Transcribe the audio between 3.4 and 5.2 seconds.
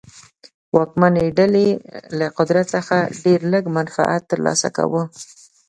لږ منفعت ترلاسه کاوه.